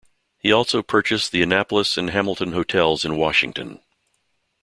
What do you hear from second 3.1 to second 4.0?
Washington.